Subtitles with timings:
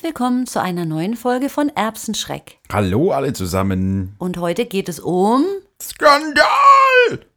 [0.00, 2.58] Herzlich willkommen zu einer neuen Folge von Erbsenschreck.
[2.72, 4.14] Hallo alle zusammen.
[4.16, 5.44] Und heute geht es um.
[5.78, 6.46] Skandal!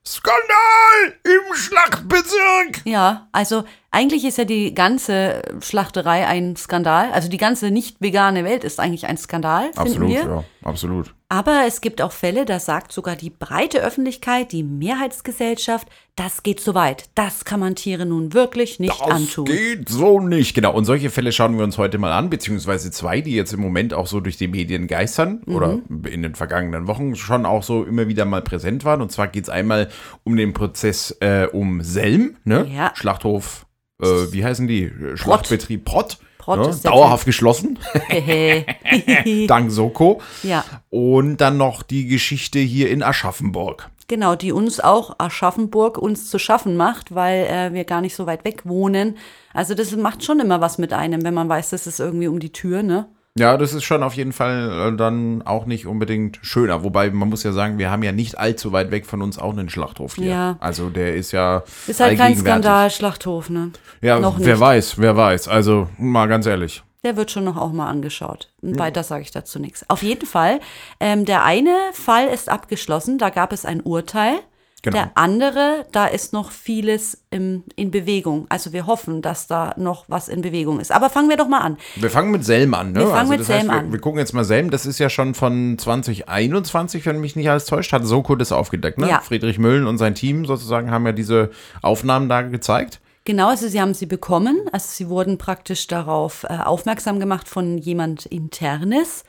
[0.06, 2.82] Skandal im Schlachtbezirk!
[2.86, 7.12] Ja, also eigentlich ist ja die ganze Schlachterei ein Skandal.
[7.14, 10.20] Also die ganze nicht vegane Welt ist eigentlich ein Skandal, Absolut, wir.
[10.20, 11.14] ja, absolut.
[11.30, 16.60] Aber es gibt auch Fälle, da sagt sogar die breite Öffentlichkeit, die Mehrheitsgesellschaft, das geht
[16.60, 17.10] zu weit.
[17.16, 19.46] Das kann man Tiere nun wirklich nicht Das antun.
[19.46, 20.54] geht so nicht.
[20.54, 23.62] Genau, und solche Fälle schauen wir uns heute mal an, beziehungsweise zwei, die jetzt im
[23.62, 25.80] Moment auch so durch die Medien geistern oder
[26.10, 29.02] in den vergangenen Wochen schon auch so immer wieder mal präsent waren.
[29.02, 29.90] Und zwar geht es einmal
[30.24, 32.68] um den Prozess äh, um Selm, ne?
[32.74, 32.92] Ja.
[32.96, 33.66] Schlachthof,
[34.02, 34.92] äh, wie heißen die?
[35.16, 36.18] Schlachtbetrieb Prott.
[36.38, 36.76] Prott ne?
[36.84, 37.80] Dauerhaft geschlossen,
[39.48, 40.22] dank Soko.
[40.44, 43.90] ja, Und dann noch die Geschichte hier in Aschaffenburg.
[44.10, 48.26] genau, die uns auch Aschaffenburg uns zu schaffen macht, weil äh, wir gar nicht so
[48.26, 49.18] weit weg wohnen.
[49.54, 52.40] Also das macht schon immer was mit einem, wenn man weiß, das ist irgendwie um
[52.40, 53.08] die Tür, ne?
[53.38, 56.84] Ja, das ist schon auf jeden Fall äh, dann auch nicht unbedingt schöner.
[56.84, 59.54] Wobei man muss ja sagen, wir haben ja nicht allzu weit weg von uns auch
[59.54, 60.28] einen Schlachthof hier.
[60.28, 60.58] Ja.
[60.60, 62.38] Also der ist ja Ist halt kein.
[62.38, 63.72] Skandal, Schlachthof, ne?
[64.02, 64.60] Ja, Noch wer nicht.
[64.60, 65.48] weiß, wer weiß.
[65.48, 66.84] Also mal ganz ehrlich.
[67.04, 68.50] Der wird schon noch auch mal angeschaut.
[68.62, 69.84] Weiter sage ich dazu nichts.
[69.90, 70.62] Auf jeden Fall,
[71.02, 74.36] ähm, der eine Fall ist abgeschlossen, da gab es ein Urteil.
[74.84, 74.98] Genau.
[74.98, 78.48] Der andere, da ist noch vieles im, in Bewegung.
[78.50, 80.92] Also wir hoffen, dass da noch was in Bewegung ist.
[80.92, 81.78] Aber fangen wir doch mal an.
[81.96, 83.00] Wir fangen mit Selm an, ne?
[83.00, 83.92] Wir fangen also mit das heißt, Selm wir, an.
[83.94, 84.72] Wir gucken jetzt mal Selm.
[84.72, 88.98] Das ist ja schon von 2021, wenn mich nicht alles täuscht, hat Soko das aufgedeckt,
[88.98, 89.08] ne?
[89.08, 89.22] Ja.
[89.22, 91.52] Friedrich Müllen und sein Team sozusagen haben ja diese
[91.82, 93.00] Aufnahmen da gezeigt.
[93.26, 94.62] Genau, also sie haben sie bekommen.
[94.72, 99.24] Also sie wurden praktisch darauf äh, aufmerksam gemacht von jemand Internes.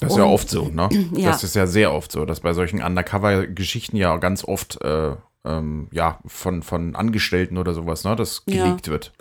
[0.00, 0.88] Das ist ja oft so, ne?
[1.16, 1.30] ja.
[1.30, 5.12] Das ist ja sehr oft so, dass bei solchen Undercover-Geschichten ja ganz oft äh,
[5.44, 8.62] ähm, ja, von, von Angestellten oder sowas, ne, das Ja.
[8.62, 9.12] geleakt wird.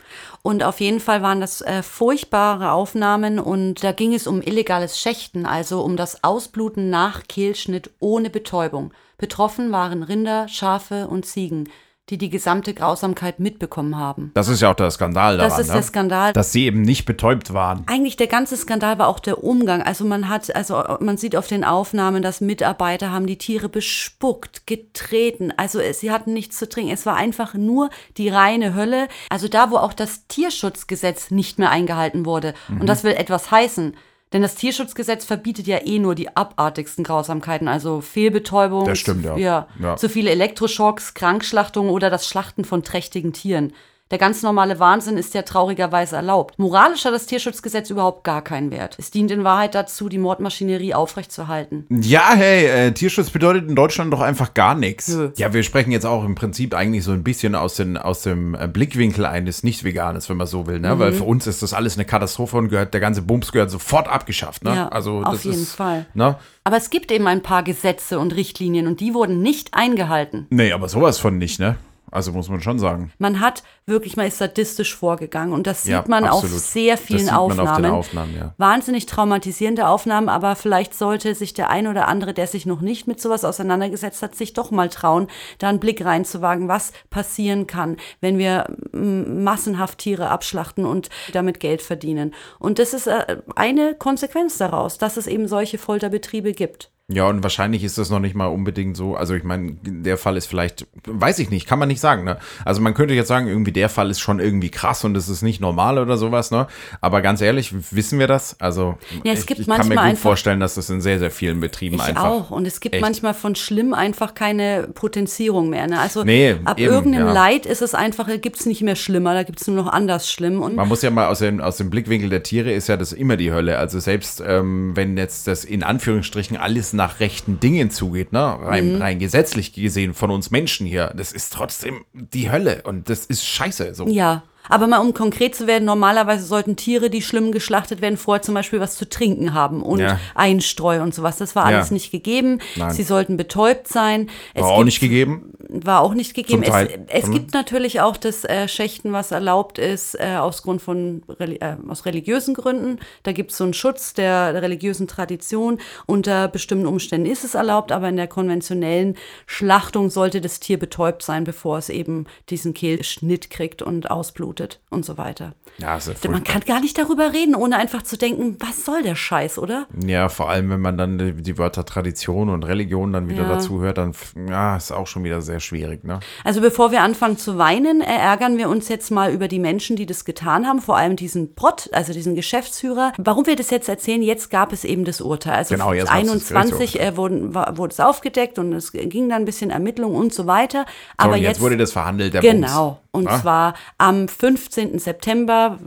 [0.41, 4.99] Und auf jeden Fall waren das äh, furchtbare Aufnahmen und da ging es um illegales
[4.99, 8.91] Schächten, also um das Ausbluten nach Kehlschnitt ohne Betäubung.
[9.17, 11.69] Betroffen waren Rinder, Schafe und Ziegen,
[12.09, 14.31] die die gesamte Grausamkeit mitbekommen haben.
[14.33, 15.73] Das ist ja auch der Skandal daran, Das ist ne?
[15.73, 16.33] der Skandal.
[16.33, 17.83] dass sie eben nicht betäubt waren.
[17.87, 19.81] Eigentlich der ganze Skandal war auch der Umgang.
[19.81, 24.65] Also man hat, also man sieht auf den Aufnahmen, dass Mitarbeiter haben die Tiere bespuckt,
[24.67, 25.53] getreten.
[25.57, 26.91] Also sie hatten nichts zu trinken.
[26.91, 29.07] Es war einfach nur die reine Hölle.
[29.29, 32.53] Also da, wo auch das Tierschutzgesetz nicht mehr eingehalten wurde.
[32.69, 33.95] Und das will etwas heißen.
[34.31, 39.35] Denn das Tierschutzgesetz verbietet ja eh nur die abartigsten Grausamkeiten, also Fehlbetäubung, Das stimmt, ja.
[39.37, 39.95] ja, Ja.
[39.95, 43.73] zu viele Elektroschocks, Krankschlachtungen oder das Schlachten von trächtigen Tieren.
[44.11, 46.57] Der ganz normale Wahnsinn ist ja traurigerweise erlaubt.
[46.57, 48.95] Moralisch hat das Tierschutzgesetz überhaupt gar keinen Wert.
[48.97, 51.85] Es dient in Wahrheit dazu, die Mordmaschinerie aufrechtzuerhalten.
[51.89, 55.15] Ja, hey, äh, Tierschutz bedeutet in Deutschland doch einfach gar nichts.
[55.37, 58.55] Ja, wir sprechen jetzt auch im Prinzip eigentlich so ein bisschen aus, den, aus dem
[58.55, 60.95] äh, Blickwinkel eines Nicht-Veganes, wenn man so will, ne?
[60.95, 60.99] Mhm.
[60.99, 64.07] Weil für uns ist das alles eine Katastrophe und gehört, der ganze Bums gehört sofort
[64.07, 64.73] abgeschafft, ne?
[64.75, 66.07] Ja, also, auf jeden ist, Fall.
[66.15, 66.35] Ne?
[66.63, 70.47] Aber es gibt eben ein paar Gesetze und Richtlinien und die wurden nicht eingehalten.
[70.49, 71.77] Nee, aber sowas von nicht, ne?
[72.11, 73.11] Also muss man schon sagen.
[73.17, 76.55] Man hat wirklich mal ist sadistisch vorgegangen und das sieht Ja, man absolut.
[76.55, 77.91] auf sehr Das vielen sieht man auf den Aufnahmen.
[77.91, 78.53] Aufnahmen, ja.
[78.57, 83.07] Wahnsinnig traumatisierende Aufnahmen, aber vielleicht sollte sich der ein oder andere, der sich noch nicht
[83.07, 85.27] mit sowas auseinandergesetzt hat, sich doch mal trauen,
[85.57, 91.81] da einen Blick reinzuwagen, was passieren kann, wenn wir massenhaft Tiere abschlachten und damit Geld
[91.81, 92.33] verdienen.
[92.59, 96.91] Und das ist äh, eine Konsequenz daraus, dass es eben solche Folterbetriebe gibt.
[97.11, 99.15] Ja, und wahrscheinlich ist das noch nicht mal unbedingt so.
[99.15, 102.37] Also ich meine, der Fall ist vielleicht, weiß ich nicht, kann man nicht sagen, ne?
[102.65, 105.41] Also man könnte jetzt sagen, irgendwie der Fall ist schon irgendwie krass und es ist
[105.41, 106.67] nicht normal oder sowas, ne?
[107.01, 108.59] Aber ganz ehrlich, wissen wir das?
[108.59, 111.17] Also Ja, es ich, gibt ich kann mir gut einfach- vorstellen, dass das in sehr,
[111.17, 112.25] sehr vielen Betrieben Ich einfach.
[112.25, 112.51] auch.
[112.51, 113.01] Und es gibt Echt.
[113.01, 115.87] manchmal von schlimm einfach keine Potenzierung mehr.
[115.87, 115.99] Ne?
[115.99, 117.33] Also Nee, ab eben, irgendeinem ja.
[117.33, 120.29] Leid ist es einfach, gibt es nicht mehr schlimmer, da gibt es nur noch anders
[120.31, 120.61] schlimm.
[120.61, 123.13] Und Man muss ja mal aus dem, aus dem Blickwinkel der Tiere ist ja das
[123.13, 123.79] immer die Hölle.
[123.79, 128.95] Also selbst ähm, wenn jetzt das in Anführungsstrichen alles nach rechten Dingen zugeht, ne, rein,
[128.95, 129.01] Mhm.
[129.01, 133.45] rein gesetzlich gesehen von uns Menschen hier, das ist trotzdem die Hölle und das ist
[133.45, 133.95] scheiße.
[133.95, 134.05] So.
[134.07, 138.41] Ja, aber mal um konkret zu werden, normalerweise sollten Tiere, die schlimm geschlachtet werden, vorher
[138.41, 140.19] zum Beispiel was zu trinken haben und Ja.
[140.35, 141.37] Einstreu und sowas.
[141.37, 141.77] Das war Ja.
[141.77, 142.59] alles nicht gegeben.
[142.75, 142.91] Nein.
[142.91, 144.29] Sie sollten betäubt sein.
[144.53, 145.53] Es War auch gibt- nicht gegeben.
[145.71, 146.63] War auch nicht gegeben.
[146.63, 146.73] Es,
[147.07, 147.33] es Mhm.
[147.33, 152.05] gibt natürlich auch das äh, Schächten, was erlaubt ist, äh, aus Grund von äh, aus
[152.05, 152.99] religiösen Gründen.
[153.23, 155.79] Da gibt es so einen Schutz der, der religiösen Tradition.
[156.07, 161.23] Unter bestimmten Umständen ist es erlaubt, aber in der konventionellen Schlachtung sollte das Tier betäubt
[161.23, 164.58] sein, bevor es eben diesen Kehlschnitt kriegt und ausblutet.
[164.59, 165.53] Verblutet und so weiter.
[165.77, 166.53] Ja, ist ja Man furchtbar.
[166.53, 169.87] kann gar nicht darüber reden, ohne einfach zu denken, was soll der Scheiß, oder?
[170.05, 173.49] Ja, vor allem, wenn man dann die, die Wörter Tradition und Religion dann wieder Ja.
[173.49, 174.13] dazu hört, dann
[174.49, 176.19] ja, ist auch schon wieder sehr schwierig, ne?
[176.43, 180.05] Also bevor wir anfangen zu weinen, ärgern wir uns jetzt mal über die Menschen, die
[180.05, 183.13] das getan haben, vor allem diesen Prott, also diesen Geschäftsführer.
[183.17, 185.55] Warum wir das jetzt erzählen, jetzt gab es eben das Urteil.
[185.55, 189.29] Also Genau, jetzt gab's das 21 äh, wurden, war, wurde es aufgedeckt und es ging
[189.29, 190.85] dann ein bisschen Ermittlung und so weiter.
[191.17, 193.35] Aber und jetzt, jetzt, wurde das verhandelt, der genau, und Bums.
[193.37, 194.99] Ah, zwar am 15.
[194.99, 195.79] September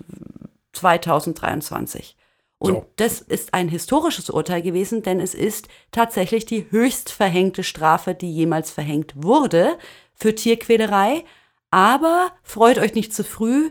[0.73, 2.17] 2023.
[2.59, 2.87] Und So.
[2.97, 8.33] das ist ein historisches Urteil gewesen, denn es ist tatsächlich die höchst verhängte Strafe, die
[8.33, 9.79] jemals verhängt wurde
[10.15, 11.25] für Tierquälerei.
[11.73, 13.71] Aber freut euch nicht zu früh,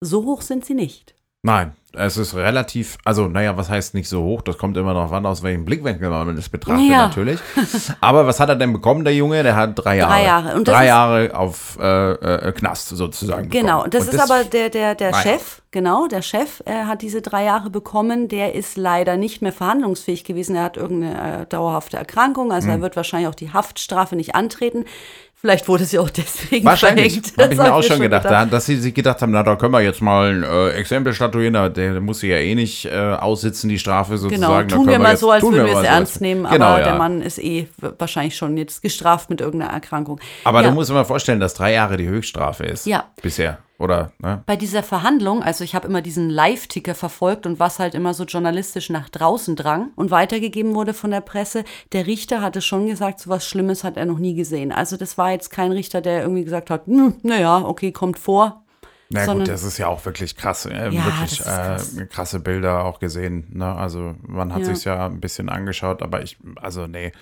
[0.00, 1.14] so hoch sind sie nicht.
[1.42, 4.42] Nein, es ist relativ, also naja, was heißt nicht so hoch?
[4.42, 7.06] Das kommt immer noch an, aus welchem Blickwinkel man das betrachtet Ja.
[7.06, 7.38] natürlich.
[8.00, 9.42] Aber was hat er denn bekommen, der Junge?
[9.42, 10.12] Der hat drei Jahre.
[10.12, 10.54] Drei Jahre.
[10.56, 13.48] Und drei Jahre auf äh, äh, Knast sozusagen.
[13.50, 13.90] Genau, bekommen.
[13.92, 15.14] das Und ist aber der, der, der.
[15.14, 18.28] Chef, genau, der Chef äh, hat diese drei Jahre bekommen.
[18.28, 20.56] Der ist leider nicht mehr verhandlungsfähig gewesen.
[20.56, 22.74] Er hat irgendeine äh, dauerhafte Erkrankung, also Hm.
[22.74, 24.84] er wird wahrscheinlich auch die Haftstrafe nicht antreten.
[25.40, 27.38] Vielleicht wurde sie auch deswegen Wahrscheinlich, verhängt.
[27.40, 28.46] habe ich mir auch schon gedacht, gedacht.
[28.48, 31.12] da- dass sie sich gedacht haben, na, da können wir jetzt mal ein äh, Exempel
[31.14, 34.40] statuieren, aber der, muss sie ja eh nicht äh, aussitzen, die Strafe sozusagen.
[34.40, 36.20] Genau, Da tun können wir mal jetzt- so, als würden wir es so, ernst als-
[36.20, 36.82] nehmen, aber Genau, ja.
[36.84, 37.68] der Mann ist eh
[37.98, 40.18] wahrscheinlich schon jetzt gestraft mit irgendeiner Erkrankung.
[40.42, 40.68] Aber ja.
[40.70, 42.86] du musst dir mal vorstellen, dass drei Jahre die Höchststrafe ist.
[42.86, 43.04] Ja.
[43.22, 44.12] Bisher, oder?
[44.18, 44.42] Ne?
[44.46, 48.24] bei dieser Verhandlung, also ich habe immer diesen Live-Ticker verfolgt und was halt immer so
[48.24, 53.20] journalistisch nach draußen drang und weitergegeben wurde von der Presse, der Richter hatte schon gesagt,
[53.20, 54.72] so was Schlimmes hat er noch nie gesehen.
[54.72, 58.64] Also das war jetzt kein Richter, der irgendwie gesagt hat, hm, naja, okay, kommt vor.
[59.10, 60.66] Na sondern- gut, das ist ja auch wirklich krass.
[60.66, 61.96] Äh, Ja, wirklich krass.
[61.96, 63.46] Äh, krasse Bilder auch gesehen.
[63.54, 63.74] Ne?
[63.74, 64.66] Also man hat Ja.
[64.66, 67.12] sich's ja ein bisschen angeschaut, aber ich, also nee.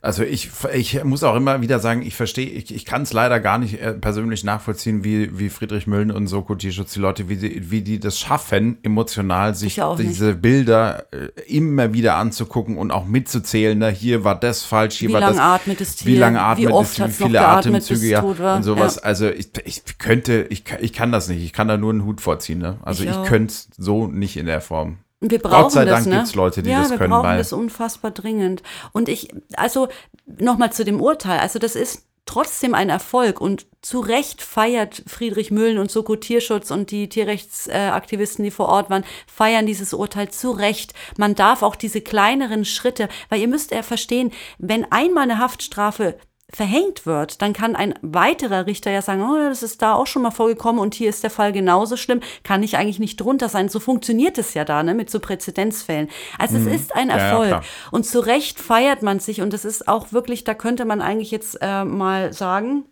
[0.00, 3.40] Also ich, ich muss auch immer wieder sagen, ich verstehe, ich, ich kann es leider
[3.40, 7.36] gar nicht äh, persönlich nachvollziehen, wie, wie Friedrich Müllen und Soko Tierschutz, die Leute, wie
[7.36, 13.06] die, wie die das schaffen, emotional sich diese Bilder äh, immer wieder anzugucken und auch
[13.06, 13.78] mitzuzählen.
[13.78, 13.90] Ne?
[13.90, 15.38] Hier war das falsch, hier Wie war das.
[15.38, 16.20] atmet das Wie Tier?
[16.20, 18.96] lange Wie atmet oft es, wie viele Atemzüge, ja, und sowas.
[18.96, 19.02] Ja.
[19.02, 21.42] Also ich, ich könnte, ich, kann- ich kann das nicht.
[21.42, 22.58] Ich kann da nur einen Hut vorziehen.
[22.58, 22.78] Ne?
[22.82, 24.98] Also Ich ich, könnte es so nicht in der Form.
[25.20, 26.16] Und Wir brauchen Gott sei das, Dank ne?
[26.18, 28.62] gibt's Leute, die ja, das wir können, brauchen weil- das unfassbar dringend.
[28.92, 29.88] Und ich, also
[30.26, 35.50] nochmal zu dem Urteil, also das ist trotzdem ein Erfolg und zu Recht feiert Friedrich
[35.50, 40.50] Müllen und Soko Tierschutz und die Tierrechtsaktivisten, die vor Ort waren, feiern dieses Urteil zu
[40.50, 40.92] Recht.
[41.16, 46.18] Man darf auch diese kleineren Schritte, weil ihr müsst ja verstehen, wenn einmal eine Haftstrafe
[46.50, 50.22] verhängt wird, dann kann ein weiterer Richter ja sagen, oh, das ist da auch schon
[50.22, 53.68] mal vorgekommen und hier ist der Fall genauso schlimm, kann ich eigentlich nicht drunter sein.
[53.68, 56.08] So funktioniert es ja da, ne, mit so Präzedenzfällen.
[56.38, 57.10] Also es ist ein Mhm.
[57.10, 57.62] Ja, ja, Erfolg.
[57.90, 61.30] und zu Recht feiert man sich und das ist auch wirklich, da könnte man eigentlich
[61.30, 62.84] jetzt äh, mal sagen,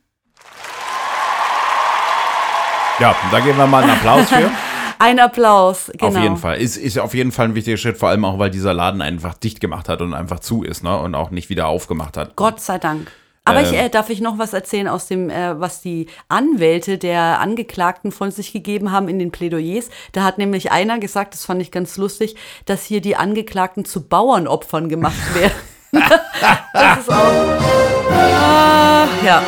[2.99, 4.51] Ja, da geben wir mal einen Applaus für.
[4.99, 5.91] ein Applaus.
[5.93, 6.07] Genau.
[6.07, 6.59] Auf jeden Fall.
[6.59, 9.35] Ist, ist auf jeden Fall ein wichtiger Schritt, vor allem auch, weil dieser Laden einfach
[9.35, 10.99] dicht gemacht hat und einfach zu ist, ne?
[10.99, 12.37] Und auch nicht wieder aufgemacht hat.
[12.37, 13.11] Gott sei Dank.
[13.47, 13.87] Aber ich, Ähm.
[13.87, 18.31] äh, darf ich noch was erzählen aus dem, äh, was die Anwälte der Angeklagten von
[18.31, 19.89] sich gegeben haben in den Plädoyers.
[20.13, 22.37] Da hat nämlich einer gesagt, das fand ich ganz lustig,
[22.67, 25.55] dass hier die Angeklagten zu Bauernopfern gemacht werden.
[26.73, 28.13] das ist auch.
[28.13, 29.43] Ah, ja.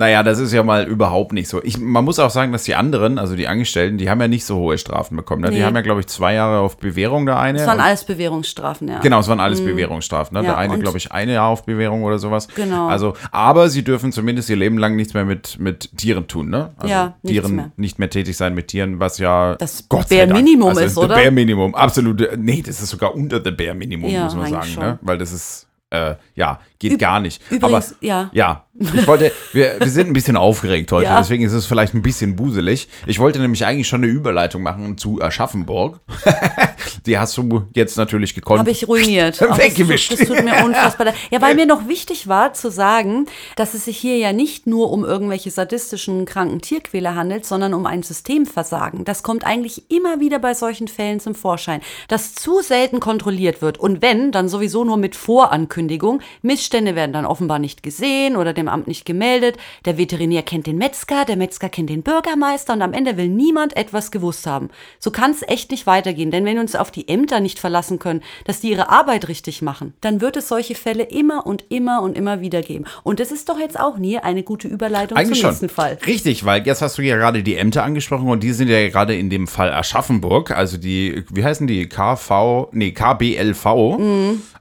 [0.00, 1.62] Naja, das ist ja mal überhaupt nicht so.
[1.62, 4.46] Ich, man muss auch sagen, dass die anderen, also die Angestellten, die haben ja nicht
[4.46, 5.42] so hohe Strafen bekommen.
[5.42, 5.50] Ne?
[5.50, 5.62] Die Nee.
[5.64, 7.58] haben ja, glaube ich, zwei Jahre auf Bewährung, der eine.
[7.58, 9.00] Das waren alles Bewährungsstrafen, ja.
[9.00, 10.34] Genau, es waren alles Bewährungsstrafen.
[10.34, 10.40] Ne?
[10.42, 12.48] Ja, der eine, glaube ich, eine Jahr auf Bewährung oder sowas.
[12.56, 12.88] Genau.
[12.88, 16.70] Also, aber sie dürfen zumindest ihr Leben lang nichts mehr mit, mit Tieren tun, ne?
[16.78, 17.70] Also Ja, Tieren mehr.
[17.76, 21.14] nicht mehr tätig sein mit Tieren, was ja Das Gott Bare Minimum also ist, oder?
[21.14, 22.26] Bare Minimum, absolut.
[22.38, 24.98] Nee, das ist sogar unter the Bare Minimum, Ja, muss man sagen, ne?
[25.02, 27.40] Weil das ist äh, ja, geht gar nicht.
[27.50, 28.30] übrigens, aber, ja.
[28.32, 31.18] Ja, ich wollte, wir, wir sind ein bisschen aufgeregt heute, Ja.
[31.20, 32.88] deswegen ist es vielleicht ein bisschen buselig.
[33.06, 36.00] Ich wollte nämlich eigentlich schon eine Überleitung machen zu Aschaffenburg.
[37.06, 38.60] Die hast du jetzt natürlich gekonnt.
[38.60, 39.40] Habe ich ruiniert.
[39.48, 40.12] Ach, Weggewischt.
[40.12, 41.14] Das, das tut mir unfassbar leid.
[41.30, 44.90] Ja, weil mir noch wichtig war zu sagen, dass es sich hier ja nicht nur
[44.90, 49.04] um irgendwelche sadistischen, kranken Tierquäler handelt, sondern um ein Systemversagen.
[49.04, 53.78] Das kommt eigentlich immer wieder bei solchen Fällen zum Vorschein, dass zu selten kontrolliert wird.
[53.78, 56.20] Und wenn, dann sowieso nur mit Vorankündigung.
[56.42, 59.56] Missstände werden dann offenbar nicht gesehen oder dem Amt nicht gemeldet.
[59.84, 63.76] Der Veterinär kennt den Metzger, der Metzger kennt den Bürgermeister und am Ende will niemand
[63.76, 64.70] etwas gewusst haben.
[64.98, 67.98] So kann es echt nicht weitergehen, denn wenn wir uns auf die Ämter nicht verlassen
[67.98, 72.02] können, dass die ihre Arbeit richtig machen, dann wird es solche Fälle immer und immer
[72.02, 72.84] und immer wieder geben.
[73.02, 75.50] Und das ist doch jetzt auch nie eine gute Überleitung Eigentlich zum schon.
[75.50, 75.98] nächsten Fall.
[76.06, 79.16] Richtig, weil jetzt hast du ja gerade die Ämter angesprochen und die sind ja gerade
[79.16, 81.88] in dem Fall Aschaffenburg, also die, wie heißen die?
[81.88, 83.64] KV, nee, KBLV.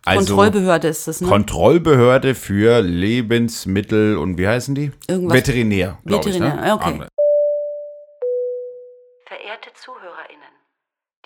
[0.05, 1.27] Also Kontrollbehörde ist das, ne?
[1.27, 4.91] Kontrollbehörde für Lebensmittel und wie heißen die?
[5.07, 6.35] Irgendwas- Veterinär, glaube ich.
[6.35, 6.67] Veterinär, Ne?
[6.67, 6.99] ja, okay.
[9.49, 10.53] Werte ZuhörerInnen,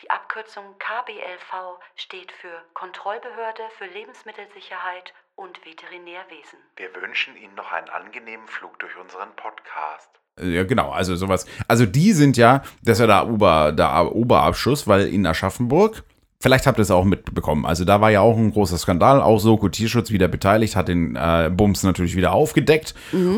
[0.02, 6.58] die Abkürzung KBLV steht für Kontrollbehörde für Lebensmittelsicherheit und Veterinärwesen.
[6.78, 10.10] Wir wünschen Ihnen noch einen angenehmen Flug durch unseren Podcast.
[10.42, 11.46] Ja, genau, also sowas.
[11.68, 16.04] Also die sind ja, das ist ja der, Ober, der Oberabschuss, weil in Aschaffenburg,
[16.44, 19.40] vielleicht habt ihr es auch mitbekommen, also da war ja auch ein großer Skandal, auch
[19.40, 22.94] Soko Tierschutz wieder beteiligt, hat den äh, Bums natürlich wieder aufgedeckt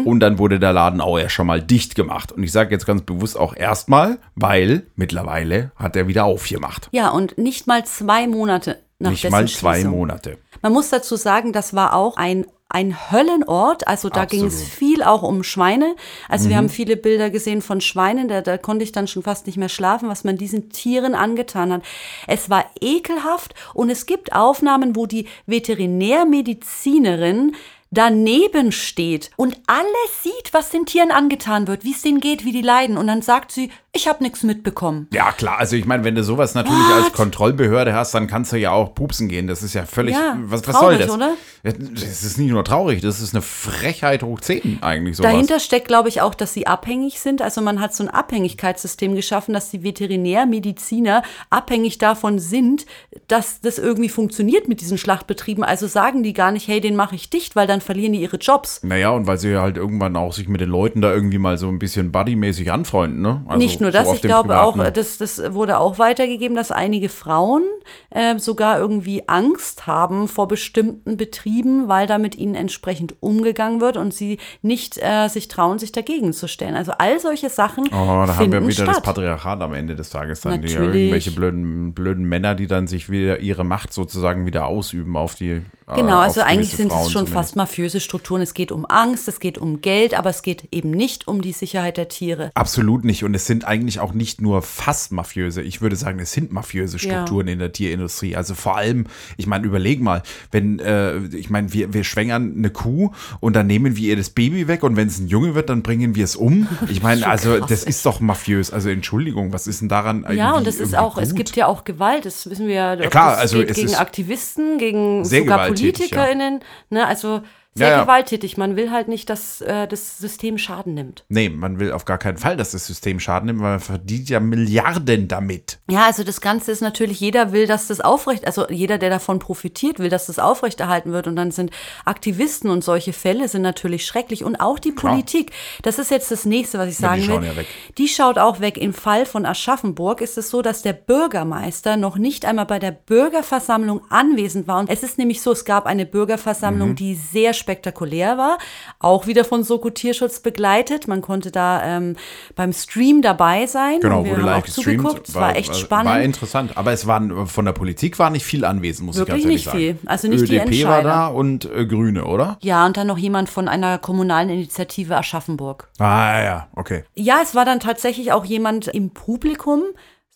[0.06, 2.32] und dann wurde der Laden auch ja schon mal dicht gemacht.
[2.32, 6.90] Und ich sage jetzt ganz bewusst auch erstmal, weil mittlerweile hat er wieder aufgemacht.
[6.92, 9.84] Ja, und nicht mal zwei Monate nach Nicht mal zwei.
[9.84, 10.38] Monate.
[10.62, 15.04] Man muss dazu sagen, das war auch ein ein Höllenort, also da ging es viel
[15.04, 15.96] auch um Schweine.
[16.28, 19.46] Also wir haben viele Bilder gesehen von Schweinen, da, da konnte ich dann schon fast
[19.46, 21.84] nicht mehr schlafen, was man diesen Tieren angetan hat.
[22.28, 27.56] Es war ekelhaft und es gibt Aufnahmen, wo die Veterinärmedizinerin
[27.92, 32.52] daneben steht und alles sieht, was den Tieren angetan wird, wie es denen geht, wie
[32.52, 32.98] die leiden.
[32.98, 35.08] Und dann sagt sie, ich habe nichts mitbekommen.
[35.14, 35.58] Ja, klar.
[35.58, 38.94] Also ich meine, wenn du sowas natürlich als Kontrollbehörde hast, dann kannst du ja auch
[38.94, 39.48] pupsen gehen.
[39.48, 40.16] Das ist ja völlig.
[40.16, 41.16] Ja, was, was traurig, soll das?
[41.16, 41.36] oder?
[41.64, 45.32] Das ist nicht nur traurig, das ist eine Frechheit hoch 10 eigentlich sowas.
[45.32, 47.42] Dahinter steckt, glaube ich, auch, dass sie abhängig sind.
[47.42, 52.86] Also man hat so ein Abhängigkeitssystem geschaffen, dass die Veterinärmediziner abhängig davon sind,
[53.28, 55.64] dass das irgendwie funktioniert mit diesen Schlachtbetrieben.
[55.64, 58.38] Also sagen die gar nicht, hey, den mache ich dicht, weil dann verlieren die ihre
[58.38, 58.82] Jobs.
[58.84, 61.68] Naja, und weil sie halt irgendwann auch sich mit den Leuten da irgendwie mal so
[61.68, 63.44] ein bisschen buddymäßig anfreunden, ne?
[63.48, 67.10] Also Nicht nur das, ich glaube auch, privaten- das, das wurde auch weitergegeben, dass einige
[67.10, 67.64] Frauen
[68.10, 73.98] äh, sogar irgendwie Angst haben vor bestimmten Betrieben, weil da mit ihnen entsprechend umgegangen wird
[73.98, 76.76] und sie nicht äh, sich trauen, sich dagegen zu stellen.
[76.76, 79.04] Also all solche Sachen Oh, da haben finden wir wieder das statt.
[79.04, 80.62] Patriarchat am Ende des Tages dann.
[80.62, 80.96] Die, Natürlich.
[81.02, 85.62] irgendwelche blöden, blöden Männer, die dann sich wieder ihre Macht sozusagen wieder ausüben auf die.
[85.88, 87.34] Äh, Genau, also auf eigentlich sind es Frauen schon zumindest.
[87.34, 88.42] fast mafiöse Strukturen.
[88.42, 91.52] Es geht um Angst, es geht um Geld, aber es geht eben nicht um die
[91.52, 92.52] Sicherheit der Tiere.
[92.56, 93.24] Absolut nicht.
[93.24, 95.62] Und es sind eigentlich auch nicht nur fast mafiöse.
[95.62, 98.36] Ich würde sagen, es sind mafiöse Strukturen in der Tierindustrie.
[98.36, 99.06] Also vor allem,
[99.38, 103.68] ich meine, überleg mal, wenn, äh, ich meine, wir, wir schwängern eine Kuh und dann
[103.68, 106.24] nehmen wir ihr das Baby weg und wenn es ein Junge wird, dann bringen wir
[106.24, 106.68] es um.
[106.88, 108.72] Ich meine, also das ist doch mafiös.
[108.72, 111.38] Also Entschuldigung, was ist denn daran Ja, und es ist auch, es gut?
[111.38, 112.94] gibt ja auch Gewalt, das wissen wir ja.
[112.94, 117.42] ob klar, also geht es gegen ist Aktivisten, gegen sehr sogar gewalttätig, PolitikerInnen, ne, also
[117.78, 118.56] sehr Ja, gewalttätig.
[118.58, 121.26] Man will halt nicht, dass äh, das System Schaden nimmt.
[121.28, 124.30] Nee, man will auf gar keinen Fall, dass das System Schaden nimmt, weil man verdient
[124.30, 125.80] ja Milliarden damit.
[125.90, 129.40] Ja, also das Ganze ist natürlich, jeder will, dass das aufrecht, also jeder, der davon
[129.40, 131.28] profitiert, will, dass das aufrechterhalten wird.
[131.28, 131.72] Und dann sind
[132.06, 134.46] Aktivisten und solche Fälle sind natürlich schrecklich.
[134.46, 135.52] Und auch die Politik.
[135.82, 137.50] Das ist jetzt das nächste, was ich Ja, die sagen schauen will.
[137.50, 137.68] ja weg.
[137.98, 138.78] Die schaut auch weg.
[138.78, 142.92] Im Fall von Aschaffenburg ist es so, dass der Bürgermeister noch nicht einmal bei der
[142.92, 144.80] Bürgerversammlung anwesend war.
[144.80, 146.96] Und es ist nämlich so, es gab eine Bürgerversammlung, Mhm.
[146.96, 148.60] die sehr spektakulär war,
[149.00, 151.08] auch wieder von Soko Tierschutz begleitet.
[151.08, 152.16] Man konnte da ähm,
[152.56, 154.00] beim Stream dabei sein.
[154.02, 155.02] Genau, Und wir wurde haben live auch gestreamt.
[155.02, 155.30] zugeguckt.
[155.30, 156.12] Es war, echt spannend.
[156.14, 156.78] War interessant.
[156.78, 159.56] Aber es waren von der Politik war nicht viel anwesend, muss Wirklich ich ganz ehrlich
[159.56, 160.00] nicht sagen.
[160.02, 160.10] viel.
[160.10, 161.10] Also nicht die ÖDP war Entscheider.
[161.10, 162.58] da und äh, Grüne, oder?
[162.62, 165.90] Ja, und dann noch jemand von einer kommunalen Initiative Aschaffenburg.
[165.98, 167.04] Ah ja, okay.
[167.16, 169.82] Ja, es war dann tatsächlich auch jemand im Publikum.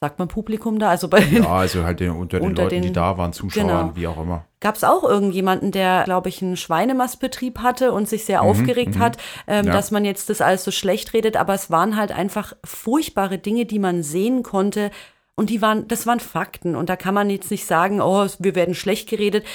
[0.01, 0.89] Sagt man Publikum da?
[0.89, 3.67] Also bei Ja, also halt den, unter den Unter Leuten, die den- da waren, Zuschauern,
[3.67, 3.91] genau.
[3.95, 4.45] wie auch immer.
[4.61, 9.17] gab es auch irgendjemanden, der, glaube ich, einen Schweinemastbetrieb hatte und sich sehr aufgeregt hat,
[9.45, 9.73] ähm, Mhm, Ja.
[9.73, 11.35] dass man jetzt das alles so schlecht redet.
[11.35, 14.89] Aber es waren halt einfach furchtbare Dinge, die man sehen konnte.
[15.35, 16.75] Und die waren, das waren Fakten.
[16.77, 19.45] Und da kann man jetzt nicht sagen, oh, wir werden schlecht geredet.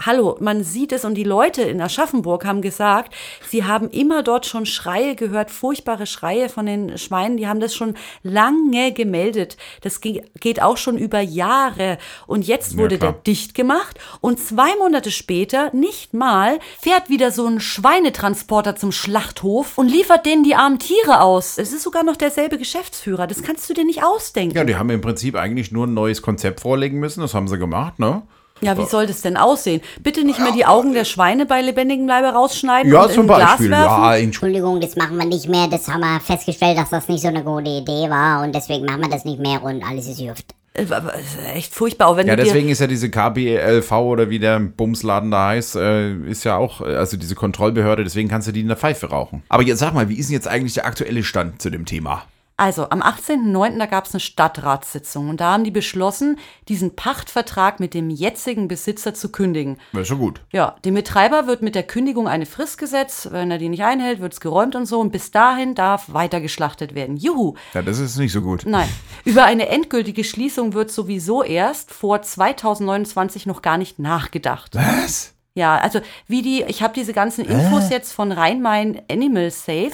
[0.00, 3.14] Hallo, man sieht es und die Leute in Aschaffenburg haben gesagt,
[3.48, 7.72] sie haben immer dort schon Schreie gehört, furchtbare Schreie von den Schweinen, die haben das
[7.76, 7.94] schon
[8.24, 9.56] lange gemeldet.
[9.82, 11.98] Das ge- geht auch schon über Jahre.
[12.26, 13.12] Und jetzt wurde klar.
[13.12, 18.90] der dicht gemacht und zwei Monate später, nicht mal, fährt wieder so ein Schweinetransporter zum
[18.90, 21.58] Schlachthof und liefert denen die armen Tiere aus.
[21.58, 23.28] Es ist sogar noch derselbe Geschäftsführer.
[23.28, 24.56] Das kannst du dir nicht ausdenken.
[24.56, 27.20] Ja, die haben im Prinzip eigentlich nur ein neues Konzept vorlegen müssen.
[27.20, 28.22] Das haben sie gemacht, ne?
[28.62, 29.80] Ja, wie soll das denn aussehen?
[30.02, 33.30] Bitte nicht mehr die Augen der Schweine bei lebendigem Leibe rausschneiden Ja, und zum in
[33.30, 33.70] ein Glas Beispiel.
[33.70, 34.02] werfen?
[34.02, 34.80] Ja, Entschuldigung.
[34.80, 35.66] Das machen wir nicht mehr.
[35.68, 39.00] Das haben wir festgestellt, dass das nicht so eine gute Idee war und deswegen machen
[39.02, 40.54] wir das nicht mehr und alles ist Hüft.
[40.74, 42.08] Äh, aber es ist Echt furchtbar.
[42.08, 46.14] Auch wenn Ja, deswegen ist ja diese KBLV oder wie der Bumsladen da heißt, äh,
[46.28, 49.42] ist ja auch, äh, also diese Kontrollbehörde, deswegen kannst du die in der Pfeife rauchen.
[49.48, 52.22] Aber jetzt sag mal, wie ist denn jetzt eigentlich der aktuelle Stand zu dem Thema?
[52.62, 53.76] Also am 18.09.
[53.76, 56.38] da gab es eine Stadtratssitzung und da haben die beschlossen,
[56.68, 59.78] diesen Pachtvertrag mit dem jetzigen Besitzer zu kündigen.
[59.94, 60.42] Ist schon gut.
[60.52, 63.32] Ja, dem Betreiber wird mit der Kündigung eine Frist gesetzt.
[63.32, 65.00] Wenn er die nicht einhält, wird es geräumt und so.
[65.00, 67.16] Und bis dahin darf weiter geschlachtet werden.
[67.16, 67.54] Juhu.
[67.74, 68.62] Ja, das ist nicht so gut.
[68.64, 68.88] Nein.
[69.24, 74.76] Über eine endgültige Schließung wird sowieso erst vor 2029 noch gar nicht nachgedacht.
[74.76, 75.34] Was?
[75.54, 79.90] Ja, also wie die, ich habe diese ganzen Infos jetzt von Rhein-Main Animal Safe.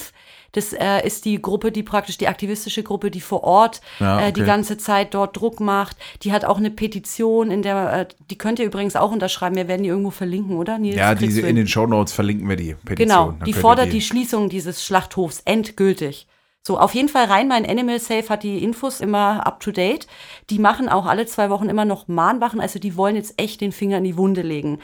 [0.53, 4.33] Das äh, ist die Gruppe, die praktisch die aktivistische Gruppe, die vor Ort Ja, äh,
[4.33, 4.49] die okay.
[4.49, 5.97] ganze Zeit dort Druck macht.
[6.23, 9.57] Die hat auch eine Petition, in der, äh, die könnt ihr übrigens auch unterschreiben.
[9.57, 10.79] Wir werden die irgendwo verlinken, oder?
[10.79, 12.97] Nils, Ja, diese in den Shownotes verlinken wir die Petition.
[12.97, 16.27] Genau, Dann die fordert die Schließung dieses Schlachthofs endgültig.
[16.69, 20.07] So, auf jeden Fall rein, mein Animal Safe hat die Infos immer up to date.
[20.51, 23.73] Die machen auch alle zwei Wochen immer noch Mahnwachen, also die wollen jetzt echt den
[23.73, 24.79] Finger in die Wunde legen.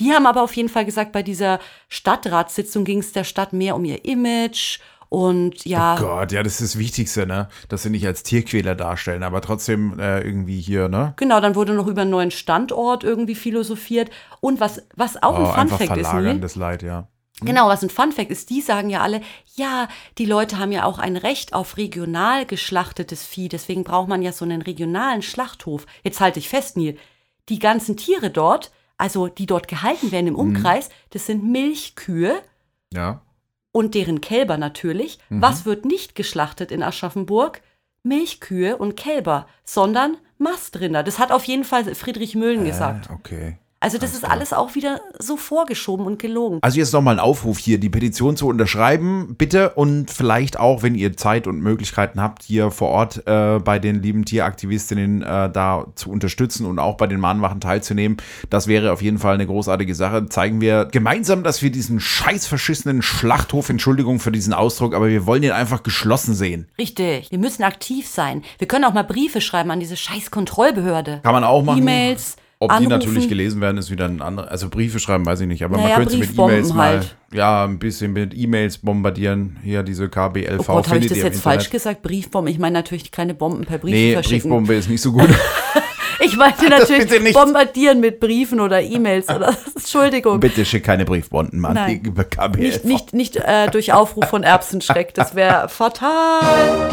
[0.00, 3.76] Die haben aber auf jeden Fall gesagt, bei dieser Stadtratssitzung ging es der Stadt mehr
[3.76, 5.96] um ihr Image und ja.
[5.96, 7.48] Oh Gott, ja, das ist das Wichtigste, ne?
[7.68, 11.14] Dass sie nicht als Tierquäler darstellen, aber trotzdem äh, irgendwie hier, ne?
[11.16, 14.10] Genau, dann wurde noch über einen neuen Standort irgendwie philosophiert.
[14.40, 17.08] Und was, was auch Oh, ein Fun einfach Fact ist, verlagern, Neil, das Leid, ja.
[17.40, 19.20] Genau, was ein Fun Fact ist, die sagen ja alle,
[19.54, 19.86] ja,
[20.18, 24.32] die Leute haben ja auch ein Recht auf regional geschlachtetes Vieh, deswegen braucht man ja
[24.32, 25.86] so einen regionalen Schlachthof.
[26.02, 26.96] Jetzt halte ich fest, Neil,
[27.48, 32.42] die ganzen Tiere dort, also die dort gehalten werden im Umkreis, das sind Milchkühe
[32.92, 33.22] Ja.
[33.78, 35.20] Und deren Kälber natürlich.
[35.30, 37.62] Was wird nicht geschlachtet in Aschaffenburg?
[38.02, 41.04] Milchkühe und Kälber, sondern Mastrinder.
[41.04, 43.08] Das hat auf jeden Fall Friedrich Möhlen gesagt.
[43.08, 43.58] Äh, okay.
[43.80, 46.58] Also das ist alles auch wieder so vorgeschoben und gelogen.
[46.62, 50.96] Also jetzt nochmal ein Aufruf hier, die Petition zu unterschreiben, bitte und vielleicht auch, wenn
[50.96, 55.86] ihr Zeit und Möglichkeiten habt, hier vor Ort äh, bei den lieben Tieraktivistinnen äh, da
[55.94, 58.16] zu unterstützen und auch bei den Mahnwachen teilzunehmen.
[58.50, 60.28] Das wäre auf jeden Fall eine großartige Sache.
[60.28, 65.24] Zeigen wir gemeinsam, dass wir diesen scheiß verschissenen Schlachthof, Entschuldigung für diesen Ausdruck, aber wir
[65.24, 66.66] wollen ihn einfach geschlossen sehen.
[66.78, 67.30] Richtig.
[67.30, 68.42] Wir müssen aktiv sein.
[68.58, 71.20] Wir können auch mal Briefe schreiben an diese scheiß Kontrollbehörde.
[71.22, 71.78] Kann man auch machen.
[71.78, 72.36] E-Mails.
[72.60, 72.90] Ob die anrufen.
[72.90, 74.50] natürlich gelesen werden, ist wieder ein anderes.
[74.50, 75.62] Also Briefe schreiben, weiß ich nicht.
[75.64, 77.16] Aber Naja, man könnte mit Briefbomben E-Mails mal, halt.
[77.32, 79.58] ja, ein bisschen mit E-Mails bombardieren.
[79.62, 80.68] Hier diese KBLV.
[80.68, 81.70] Oh Gott, habe ich das jetzt falsch Internet.
[81.70, 82.02] gesagt?
[82.02, 82.52] Briefbomben.
[82.52, 84.50] Ich meine natürlich keine Bomben per Brief Nee, verschicken.
[84.50, 85.28] Briefbombe ist nicht so gut.
[86.20, 87.34] Ich meinte natürlich nicht.
[87.34, 89.28] bombardieren mit Briefen oder E-Mails.
[89.28, 90.40] oder Entschuldigung.
[90.40, 91.90] Bitte schick keine Briefbomben an Nein.
[91.92, 92.58] gegenüber KBLV.
[92.58, 95.14] Nicht, nicht, nicht äh, durch Aufruf von Erbsenschreck.
[95.14, 96.90] Das wäre fatal.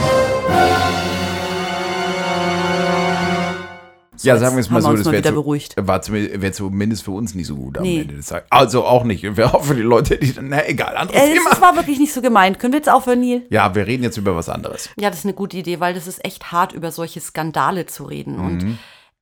[4.24, 7.04] Ja, jetzt sagen wir es mal wir so, uns das wäre wieder zu, wär zumindest
[7.04, 8.02] für uns nicht so gut am Nee.
[8.02, 8.48] Ende des Tages.
[8.52, 9.26] Also auch nicht.
[9.40, 11.50] Auch für die Leute, die dann, na egal, anderes Äh, Thema.
[11.50, 12.60] das war wirklich nicht so gemeint.
[12.60, 13.44] Können wir jetzt aufhören, Neil?
[13.50, 14.90] Ja, wir reden jetzt über was anderes.
[14.98, 18.04] Ja, das ist eine gute Idee, weil das ist echt hart, über solche Skandale zu
[18.06, 18.38] reden.
[18.38, 18.46] Mhm.
[18.46, 18.78] Und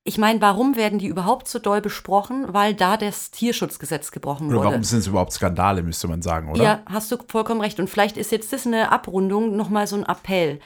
[0.05, 2.45] ich meine, warum werden die überhaupt so doll besprochen?
[2.49, 4.67] Weil da das Tierschutzgesetz gebrochen Oder wurde.
[4.69, 6.61] warum sind es überhaupt Skandale, müsste man sagen, oder?
[6.63, 7.79] Ja, hast du vollkommen recht.
[7.79, 10.59] Und vielleicht ist jetzt das eine Abrundung, nochmal so ein Appell.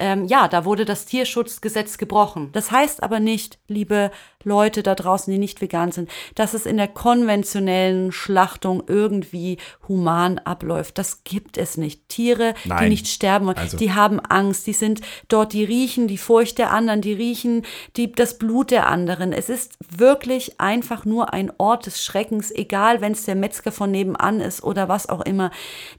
[0.00, 2.48] Ähm, ja, da wurde das Tierschutzgesetz gebrochen.
[2.52, 4.10] Das heißt aber nicht, liebe
[4.42, 10.38] Leute da draußen, die nicht vegan sind, dass es in der konventionellen Schlachtung irgendwie human
[10.38, 10.96] abläuft.
[10.96, 12.08] Das gibt es nicht.
[12.08, 12.88] Tiere, die Nein.
[12.88, 16.70] nicht sterben wollen, Also- die haben Angst, die sind dort, die riechen die Furcht der
[16.72, 19.32] anderen, die riechen die, das Blut der anderen.
[19.34, 23.90] Es ist wirklich einfach nur ein Ort des Schreckens, egal wenn es der Metzger von
[23.90, 25.50] nebenan ist oder was auch immer.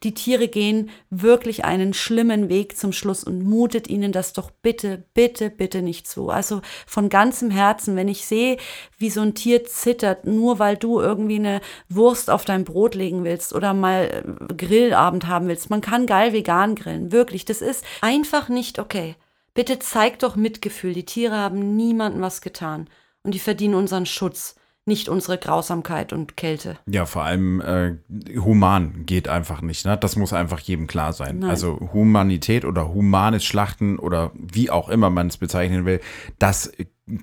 [0.01, 5.03] Die Tiere gehen wirklich einen schlimmen Weg zum Schluss und mutet ihnen das doch bitte,
[5.13, 6.29] bitte, bitte nicht zu.
[6.29, 8.57] Also von ganzem Herzen, wenn ich sehe,
[8.97, 13.23] wie so ein Tier zittert, nur weil du irgendwie eine Wurst auf dein Brot legen
[13.23, 15.69] willst oder mal äh, Grillabend haben willst.
[15.69, 17.45] Man kann geil vegan grillen, wirklich.
[17.45, 19.15] Das ist einfach nicht okay.
[19.53, 20.93] Bitte zeig doch Mitgefühl.
[20.93, 22.89] Die Tiere haben niemandem was getan
[23.23, 26.77] und die verdienen unseren Schutz, nicht unsere Grausamkeit und Kälte.
[26.87, 27.97] Ja, vor allem äh,
[28.35, 29.85] human geht einfach nicht.
[29.85, 29.97] Ne?
[29.97, 31.39] Das muss einfach jedem klar sein.
[31.39, 31.49] Nein.
[31.49, 36.01] Also Humanität oder humanes Schlachten oder wie auch immer man es bezeichnen will,
[36.39, 36.71] das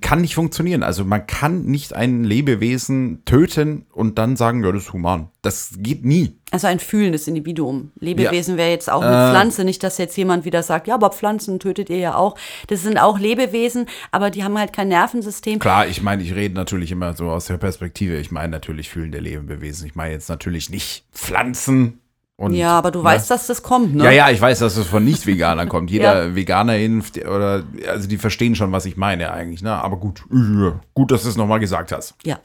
[0.01, 0.83] kann nicht funktionieren.
[0.83, 5.29] Also man kann nicht ein Lebewesen töten und dann sagen, ja, das ist human.
[5.41, 6.37] Das geht nie.
[6.51, 7.91] Also ein fühlendes Individuum.
[7.99, 9.05] Lebewesen wäre jetzt auch Äh.
[9.05, 12.35] eine Pflanze, nicht, dass jetzt jemand wieder sagt, ja, aber Pflanzen tötet ihr ja auch.
[12.67, 15.59] Das sind auch Lebewesen, aber die haben halt kein Nervensystem.
[15.59, 18.17] Klar, ich meine, ich rede natürlich immer so aus der Perspektive.
[18.17, 19.87] Ich meine natürlich fühlende Lebewesen.
[19.87, 21.99] Ich meine jetzt natürlich nicht Pflanzen.
[22.39, 23.05] Und, Ja, aber du ne?
[23.05, 24.05] weißt, dass das kommt, ne?
[24.05, 25.91] Ja, ja, ich weiß, dass es von Nicht-Veganern kommt.
[25.91, 29.61] Jeder Veganerin oder also die verstehen schon, was ich meine eigentlich.
[29.61, 29.73] Ne?
[29.73, 32.15] Aber gut, äh, gut, dass du es nochmal gesagt hast.
[32.23, 32.39] Ja.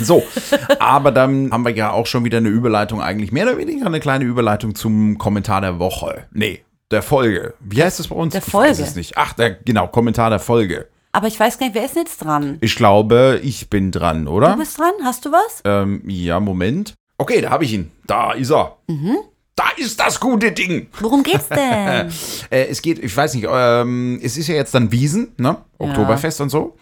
[0.00, 0.22] So,
[0.78, 3.98] aber dann haben wir ja auch schon wieder eine Überleitung eigentlich mehr oder weniger eine
[3.98, 6.26] kleine Überleitung zum Kommentar der Woche.
[6.32, 7.54] Nee, der Folge.
[7.60, 8.32] Wie heißt es bei uns?
[8.32, 8.82] Der Ich weiß Folge.
[8.88, 9.16] es nicht.
[9.16, 10.86] Ach, der, genau, Kommentar der Folge.
[11.10, 12.58] Aber ich weiß gar nicht, wer ist denn jetzt dran?
[12.60, 14.50] Ich glaube, ich bin dran, oder?
[14.52, 14.92] Du bist dran?
[15.02, 15.62] Hast du was?
[15.64, 16.94] Ähm, ja, Moment.
[17.18, 17.90] Okay, da habe ich ihn.
[18.06, 18.76] Da ist er.
[18.88, 19.16] Mhm.
[19.54, 20.88] Da ist das gute Ding.
[21.00, 22.10] Worum geht's denn?
[22.50, 25.56] Äh, es geht, ich weiß nicht, ähm, es ist ja jetzt dann Wiesen, ne?
[25.78, 26.76] Oktoberfest und so.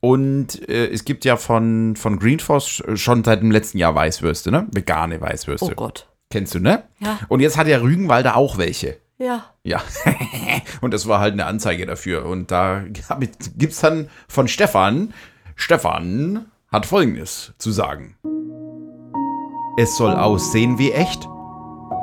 [0.00, 4.66] Und äh, es gibt ja von, von Greenforce schon seit dem letzten Jahr Weißwürste, ne?
[4.72, 5.66] Vegane Weißwürste.
[5.66, 6.08] oh Gott.
[6.28, 6.82] Kennst du, ne?
[6.98, 7.20] Ja.
[7.28, 8.98] Und jetzt hat ja Rügenwalder auch welche.
[9.18, 9.44] Ja.
[9.62, 9.80] Ja.
[10.80, 12.26] und das war halt eine Anzeige dafür.
[12.26, 12.82] Und da
[13.56, 15.14] gibt es dann von Stefan,
[15.54, 18.16] Stefan hat folgendes zu sagen.
[19.78, 21.28] Es soll aussehen wie echt.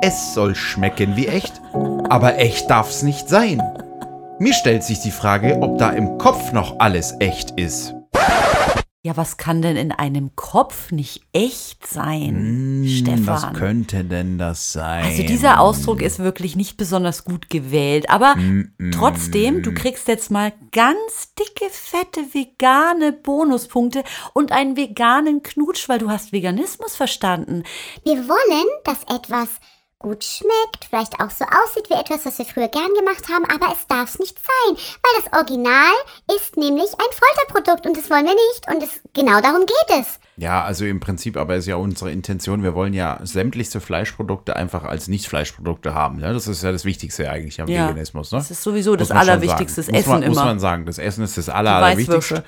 [0.00, 1.60] Es soll schmecken wie echt.
[2.08, 3.60] Aber echt darf's nicht sein.
[4.38, 7.94] Mir stellt sich die Frage, ob da im Kopf noch alles echt ist.
[9.06, 13.18] Ja, was kann denn in einem Kopf nicht echt sein, Stefan?
[13.18, 15.04] Hm, Was könnte denn das sein?
[15.04, 18.08] Also dieser Ausdruck ist wirklich nicht besonders gut gewählt.
[18.08, 18.34] Aber
[18.92, 25.98] trotzdem, du kriegst jetzt mal ganz dicke, fette, vegane Bonuspunkte und einen veganen Knutsch, weil
[25.98, 27.62] du hast Veganismus verstanden.
[28.04, 29.50] Wir wollen, dass etwas
[30.04, 33.72] gut schmeckt, vielleicht auch so aussieht wie etwas, was wir früher gern gemacht haben, aber
[33.72, 35.94] es darf es nicht sein, weil das Original
[36.36, 40.20] ist nämlich ein Folterprodukt und das wollen wir nicht und es, genau darum geht es.
[40.36, 44.84] Ja, also im Prinzip aber ist ja unsere Intention, wir wollen ja sämtlichste Fleischprodukte einfach
[44.84, 46.18] als Nicht-Fleischprodukte haben.
[46.18, 46.34] Ne?
[46.34, 48.30] Das ist ja das Wichtigste eigentlich am Ja, Veganismus.
[48.30, 48.38] Ne?
[48.38, 50.46] das ist sowieso das Muss schon Allerwichtigste, das muss man, Essen Muss immer.
[50.46, 52.44] man sagen, das Essen ist das Aller, Allerwichtigste.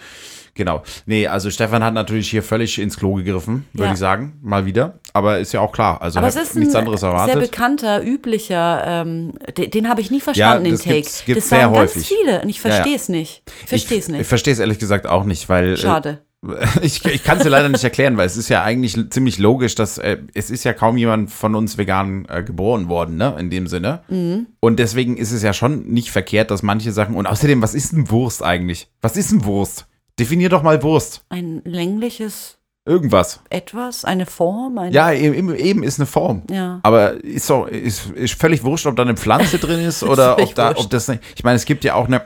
[0.56, 0.82] Genau.
[1.06, 3.92] Nee, also Stefan hat natürlich hier völlig ins Klo gegriffen, würde Ja.
[3.92, 4.98] ich sagen, mal wieder.
[5.12, 6.00] Aber ist ja auch klar.
[6.02, 7.38] Also Aber es ist nichts ein anderes sehr erwartet.
[7.40, 11.02] bekannter, üblicher, ähm, den, den habe ich nie verstanden, das den Take.
[11.02, 12.08] gibt's- gibt's das sehr sagen ganz häufig.
[12.08, 12.74] viele und ich Ja, ja.
[12.76, 13.42] verstehe es nicht.
[13.62, 14.26] Ich verstehe es Ich nicht.
[14.26, 15.74] verstehe es ehrlich gesagt auch nicht, weil.
[15.74, 16.18] äh, Schade.
[16.82, 19.74] Ich, ich kann es dir leider nicht erklären, weil es ist ja eigentlich ziemlich logisch,
[19.74, 23.50] dass äh, es ist ja kaum jemand von uns vegan äh, geboren worden, ne, in
[23.50, 24.02] dem Sinne.
[24.08, 24.46] Mhm.
[24.60, 27.92] Und deswegen ist es ja schon nicht verkehrt, dass manche Sachen, und außerdem, was ist
[27.92, 28.88] denn Wurst eigentlich?
[29.00, 29.86] Was ist denn Wurst?
[30.18, 31.22] Definier doch mal Wurst.
[31.28, 33.40] Ein längliches Irgendwas.
[33.50, 36.44] Etwas, eine Form, ein Ja, eben, eben ist eine Form.
[36.48, 36.78] Ja.
[36.84, 40.38] Aber ist doch, ist, ist völlig wurscht, ob da eine Pflanze drin ist oder ob
[40.38, 40.84] völlig da, wurscht.
[40.84, 41.20] ob das nicht.
[41.34, 42.22] Ich meine, es gibt ja auch eine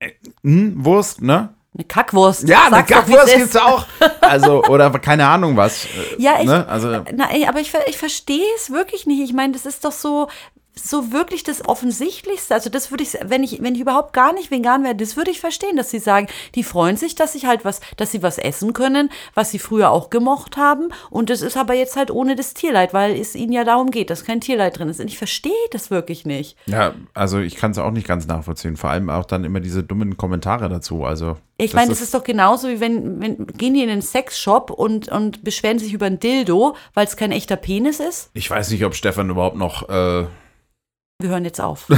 [0.00, 0.10] äh,
[0.42, 1.50] hm, Wurst, ne?
[1.72, 2.48] eine Kackwurst.
[2.48, 3.36] Ja, eine Kackwurst ist.
[3.36, 3.86] gibt's auch.
[4.20, 5.84] Also, oder keine Ahnung was.
[5.84, 6.66] Äh, Ja, ich, ne?
[6.66, 9.20] Also, na, aber ich, ich verstehe es wirklich nicht.
[9.20, 10.28] Ich meine, das ist doch so,
[10.74, 12.54] so wirklich das Offensichtlichste.
[12.54, 15.30] Also das würde ich, wenn ich, wenn ich überhaupt gar nicht vegan wäre, das würde
[15.30, 18.38] ich verstehen, dass sie sagen, die freuen sich, dass ich halt was, dass sie was
[18.38, 20.88] essen können, was sie früher auch gemocht haben.
[21.10, 24.10] Und das ist aber jetzt halt ohne das Tierleid, weil es ihnen ja darum geht,
[24.10, 25.00] dass kein Tierleid drin ist.
[25.00, 26.56] Und ich verstehe das wirklich nicht.
[26.66, 28.76] ja, also ich kann es auch nicht ganz nachvollziehen.
[28.76, 31.04] Vor allem auch dann immer diese dummen Kommentare dazu.
[31.04, 34.70] Also, Ich meine, das ist doch genauso wie wenn, wenn gehen die in den Sexshop
[34.70, 38.30] und, und beschweren sich über ein Dildo, weil es kein echter Penis ist.
[38.34, 39.88] Ich weiß nicht, ob Stefan überhaupt noch.
[39.88, 40.26] Äh,
[41.20, 41.88] Wir hören jetzt auf.
[41.88, 41.96] Wir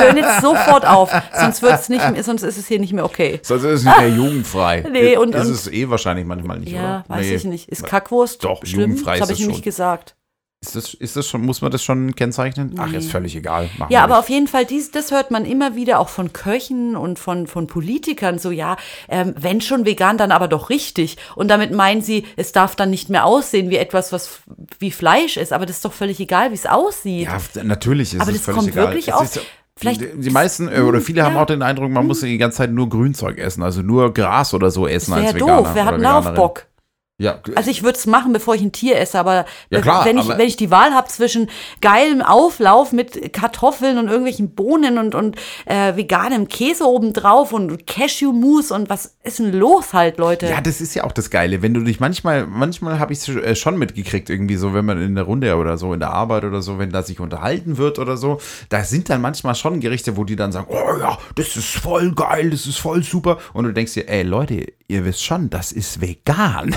[0.00, 3.40] hören jetzt sofort auf, sonst wird's nicht, mehr- sonst ist es hier nicht mehr okay.
[3.42, 4.84] sonst ist es nicht mehr jugendfrei.
[4.90, 7.16] Nee, und- ist und- es eh wahrscheinlich manchmal nicht, Ja, oder?
[7.16, 7.34] weiß Nee.
[7.34, 7.68] ich nicht.
[7.68, 8.90] Ist Kackwurst Doch, schlimm?
[8.92, 10.14] jugendfrei Das habe ich nämlich gesagt.
[10.64, 12.74] Ist das, ist das schon, muss man das schon kennzeichnen?
[12.78, 13.68] Ach, ist völlig egal.
[13.76, 14.20] Machen Ja, aber nicht.
[14.24, 17.66] auf jeden Fall, dies, das hört man immer wieder auch von Köchen und von, von
[17.66, 18.76] Politikern so, ja,
[19.08, 21.18] ähm, wenn schon vegan, dann aber doch richtig.
[21.36, 24.40] Und damit meinen sie, es darf dann nicht mehr aussehen wie etwas, was
[24.78, 25.52] wie Fleisch ist.
[25.52, 27.28] Aber das ist doch völlig egal, wie es aussieht.
[27.28, 28.86] Ja, natürlich ist Aber es das völlig kommt egal.
[28.88, 29.24] wirklich Es auf.
[29.36, 29.40] ist-
[29.78, 31.42] Vielleicht- die, meisten äh, oder viele haben ja.
[31.42, 34.70] auch den Eindruck, man muss die ganze Zeit nur Grünzeug essen, also nur Gras oder
[34.70, 35.56] so essen das als Veganer.
[35.58, 35.68] doof.
[35.74, 36.34] Wer hat darauf.
[36.34, 36.66] Bock?
[37.18, 40.18] Ja, Also ich würde es machen, bevor ich ein Tier esse, aber Ja, klar, wenn,
[40.18, 41.48] ich, aber- wenn ich die Wahl habe zwischen
[41.80, 48.74] geilem Auflauf mit Kartoffeln und irgendwelchen Bohnen und, und äh, veganem Käse obendrauf und Cashew-Mousse
[48.74, 50.44] und was ist denn los halt, Leute?
[50.46, 51.62] Ja, das ist ja auch das Geile.
[51.62, 55.14] Wenn du dich manchmal, manchmal habe ich es schon mitgekriegt, irgendwie so, wenn man in
[55.14, 58.18] der Runde oder so, in der Arbeit oder so, wenn da sich unterhalten wird oder
[58.18, 61.76] so, da sind dann manchmal schon Gerichte, wo die dann sagen, oh ja, das ist
[61.76, 63.38] voll geil, das ist voll super.
[63.54, 66.76] Und du denkst dir, ey Leute, ihr wisst schon, das ist vegan.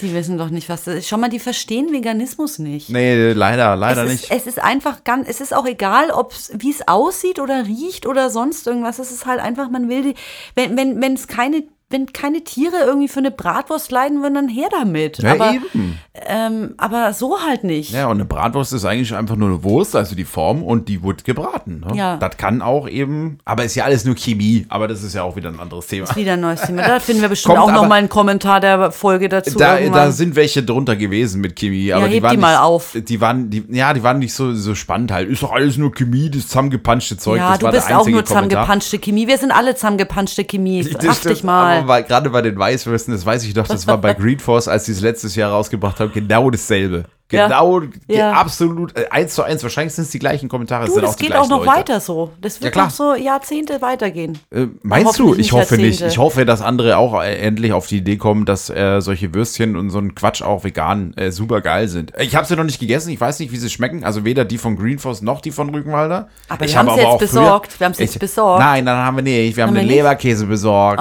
[0.00, 1.08] Die wissen doch nicht, was das ist.
[1.08, 2.90] Schau mal, die verstehen Veganismus nicht.
[2.90, 4.24] nee, leider, leider es nicht.
[4.24, 6.08] Ist, es ist einfach ganz, es ist auch egal,
[6.54, 8.98] wie es aussieht oder riecht oder sonst irgendwas.
[8.98, 10.14] Es ist halt einfach, man will die,
[10.54, 14.48] wenn, wenn, wenn es keine, wenn keine Tiere irgendwie für eine Bratwurst leiden würden, dann
[14.48, 15.18] her damit.
[15.18, 15.98] ja, aber, eben.
[16.26, 17.92] ähm, aber so halt nicht.
[17.92, 21.02] Ja, und eine Bratwurst ist eigentlich einfach nur eine Wurst, also die Form und die
[21.02, 21.84] wird gebraten.
[21.86, 21.96] Ne?
[21.96, 22.16] Ja.
[22.16, 25.36] Das kann auch eben, aber ist ja alles nur Chemie, aber das ist ja auch
[25.36, 26.14] wieder ein anderes Thema.
[26.16, 26.82] Wieder ein neues Thema.
[26.82, 29.58] Da finden wir bestimmt Kommt auch noch aber- mal einen Kommentar der Folge dazu.
[29.58, 32.56] Da, da sind welche drunter gewesen mit Chemie, aber die heb waren die nicht, mal
[32.56, 32.96] auf.
[32.96, 35.28] Die waren, die, ja, die waren nicht so, so spannend halt.
[35.28, 37.38] Ist doch alles nur Chemie, das zusammengepanschte Zeug.
[37.38, 39.26] ja, das du bist auch nur zusammengepanschte Chemie.
[39.26, 40.84] Wir sind alle zusammengepanschte Chemie.
[41.02, 41.81] Stimmt, dich mal.
[41.84, 44.84] Bei, gerade bei den Weißwürsten, das weiß ich doch, das war bei Green Force, als
[44.84, 47.04] die es letztes Jahr rausgebracht haben, genau dasselbe.
[47.32, 47.46] Ja.
[47.48, 48.32] Genau, Ja.
[48.32, 49.62] absolut, äh, eins zu eins.
[49.62, 50.86] Wahrscheinlich sind es die gleichen Kommentare.
[50.86, 51.78] Du, sind das auch die geht auch noch Leute.
[51.78, 52.30] weiter so.
[52.40, 52.84] Das wird klar.
[52.86, 54.38] noch so Jahrzehnte weitergehen.
[54.50, 55.32] Äh, meinst du?
[55.32, 56.00] Ich nicht hoffe nicht.
[56.00, 56.12] Jahrzehnte.
[56.12, 59.76] Ich hoffe, dass andere auch äh, endlich auf die Idee kommen, dass äh, solche Würstchen
[59.76, 62.12] und so ein Quatsch auch vegan äh, super geil sind.
[62.18, 63.10] Ich habe sie noch nicht gegessen.
[63.10, 64.04] Ich weiß nicht, wie sie schmecken.
[64.04, 66.28] Also weder die von Greenforce noch die von Rückenwalder.
[66.48, 67.80] Aber ich wir haben habe sie jetzt auch früher- besorgt.
[67.80, 68.60] Wir haben sie jetzt Ich- besorgt.
[68.60, 69.56] Nein, dann haben wir nicht.
[69.56, 69.96] Wir haben, Haben den nicht?
[69.96, 71.00] Leberkäse besorgt.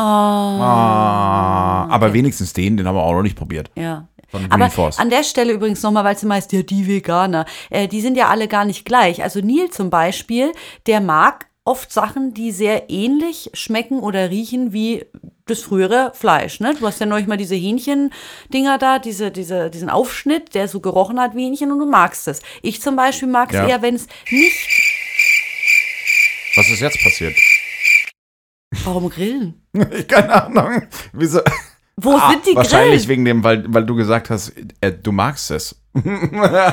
[0.61, 3.69] Ah, aber wenigstens den, den haben wir auch noch nicht probiert.
[3.75, 4.07] Ja.
[4.31, 4.97] Von Aber Green Force.
[4.99, 8.15] an der Stelle übrigens nochmal, weil es immer heißt, ja, die Veganer, äh, die sind
[8.15, 9.21] ja alle gar nicht gleich.
[9.23, 10.51] Also Neil zum Beispiel,
[10.87, 15.05] der mag oft Sachen, die sehr ähnlich schmecken oder riechen wie
[15.45, 16.73] das frühere Fleisch, ne?
[16.79, 21.19] Du hast ja neulich mal diese Hähnchen-Dinger da, diese, diese, diesen Aufschnitt, der so gerochen
[21.19, 22.39] hat wie Hähnchen und du magst es.
[22.61, 23.67] Ich zum Beispiel mag es Ja.
[23.67, 24.55] eher, wenn es nicht.
[26.55, 27.35] Was ist jetzt passiert?
[28.85, 29.61] Warum grillen?
[30.07, 30.83] Keine Ahnung.
[31.13, 31.41] Wieso?
[32.03, 33.09] Wo Ah, sind die wahrscheinlich Grillen?
[33.09, 35.75] wegen dem, weil, weil du gesagt hast, äh, du magst es.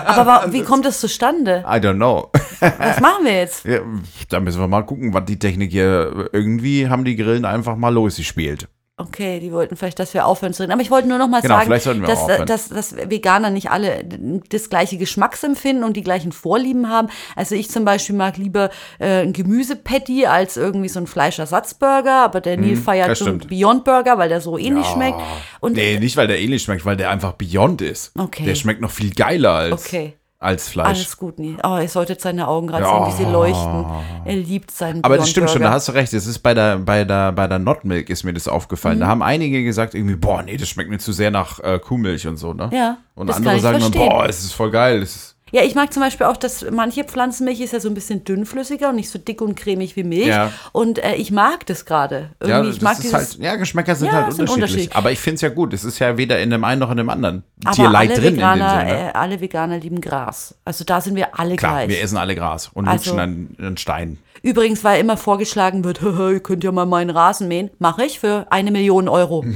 [0.07, 1.65] Aber wie kommt das zustande?
[1.67, 2.31] I don't know.
[2.61, 3.65] Was machen wir jetzt?
[3.65, 3.81] Ja,
[4.29, 6.29] da müssen wir mal gucken, was die Technik hier.
[6.33, 8.69] Irgendwie haben die Grillen einfach mal losgespielt.
[9.01, 10.73] Okay, die wollten vielleicht, dass wir aufhören zu reden.
[10.73, 11.71] Aber ich wollte nur noch mal Genau, sagen,
[12.09, 14.05] dass, dass, dass Veganer nicht alle
[14.51, 17.09] das gleiche Geschmacksempfinden und die gleichen Vorlieben haben.
[17.37, 22.41] Also ich zum Beispiel mag lieber äh, ein Gemüsepatty als irgendwie so ein Fleischersatzburger, aber
[22.41, 23.39] der Neil Mhm, feiert so einen.
[23.39, 25.21] Beyond Burger, weil der so ähnlich schmeckt.
[25.61, 28.13] Und Nee, nicht, weil der ähnlich schmeckt, weil der einfach Beyond ist.
[28.19, 28.45] Okay.
[28.45, 30.15] Der schmeckt noch viel geiler als, Okay.
[30.41, 30.87] Als Fleisch.
[30.87, 31.57] alles gut, Neil.
[31.65, 33.85] Oh, ihr solltet seine Augen gerade sehen, wie sie leuchten.
[34.25, 35.75] Er liebt seinen Aber das stimmt schon, da Burger.
[35.77, 36.13] hast du recht.
[36.15, 39.01] Es ist bei der, bei der, bei der Not Milk ist mir das aufgefallen.
[39.01, 39.11] Da Mhm.
[39.11, 42.37] haben einige gesagt, irgendwie, boah, nee, das schmeckt mir zu sehr nach äh, Kuhmilch und
[42.37, 42.71] so, ne?
[42.73, 45.03] Ja, Und andere sagen dann, boah, es ist voll geil.
[45.03, 47.95] Es ist, Ja, ich mag zum Beispiel auch, dass manche Pflanzenmilch ist ja so ein
[47.95, 50.27] bisschen dünnflüssiger und nicht so dick und cremig wie Milch.
[50.27, 50.53] Ja.
[50.73, 52.31] Und äh, ich mag das gerade.
[52.45, 53.13] ja, ich das mag dieses.
[53.13, 54.65] halt, ja, Geschmäcker sind Ja, halt sind unterschiedlich.
[54.65, 54.97] unterschiedlich.
[54.97, 55.73] Aber ich finde es ja gut.
[55.73, 58.29] Es ist ja weder in dem einen noch in dem anderen aber Tierleid alle drin
[58.35, 59.09] in Veganer, dem Sinne.
[59.09, 60.55] äh, alle Veganer lieben Gras.
[60.65, 61.89] Also da sind wir alle Klar, gleich.
[61.89, 64.19] wir essen alle Gras und Also- lutschen an, an Stein.
[64.49, 67.69] Übrigens, weil immer vorgeschlagen wird, ihr könnt ja mal meinen Rasen mähen.
[67.79, 69.45] Mache ich für eine Million Euro.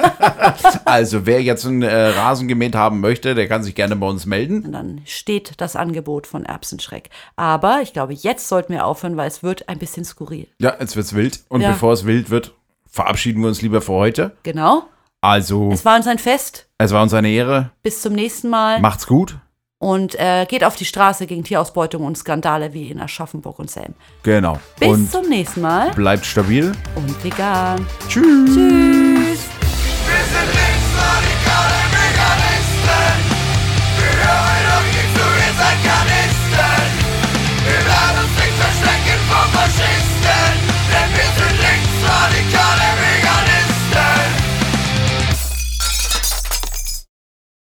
[0.84, 4.24] Also, wer jetzt einen äh, Rasen gemäht haben möchte, der kann sich gerne bei uns
[4.26, 4.64] melden.
[4.64, 7.10] Und dann steht das Angebot von Erbsenschreck.
[7.36, 10.46] Aber ich glaube, jetzt sollten wir aufhören, weil es wird ein bisschen skurril.
[10.60, 11.40] Ja, jetzt wird's wild.
[11.48, 11.70] Und Ja.
[11.72, 12.52] bevor es wild wird,
[12.88, 14.32] verabschieden wir uns lieber für heute.
[14.42, 14.84] Genau.
[15.20, 16.66] Also, Es war uns ein Fest.
[16.78, 17.70] es war uns eine Ehre.
[17.82, 18.80] Bis zum nächsten Mal.
[18.80, 19.36] Macht's gut
[19.78, 23.94] und äh, geht auf die Straße gegen Tierausbeutung und Skandale wie in Aschaffenburg und Selm.
[24.22, 24.58] Genau.
[24.78, 25.90] Bis und zum nächsten Mal.
[25.92, 26.72] Bleibt stabil.
[26.94, 27.86] Und vegan.
[28.08, 28.54] Tschüss.
[28.54, 30.63] Tschüss.